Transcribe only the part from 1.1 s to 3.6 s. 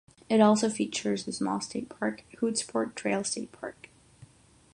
a small state park, Hoodsport Trail State